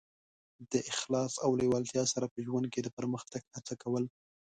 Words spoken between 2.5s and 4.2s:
کې د پرمختګ هڅه کول.